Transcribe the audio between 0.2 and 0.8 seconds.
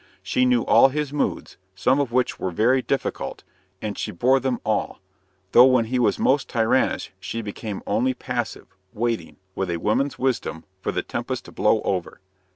She knew